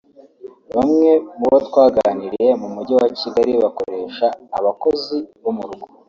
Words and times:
Bamwe 0.75 1.09
mu 1.37 1.45
bo 1.51 1.57
twaganiriye 1.67 2.49
mu 2.61 2.67
mujyi 2.75 2.93
wa 3.01 3.07
Kigali 3.19 3.53
bakoresha 3.63 4.27
abakozi 4.57 5.17
bo 5.43 5.51
mu 5.57 5.63
rugo 5.69 5.87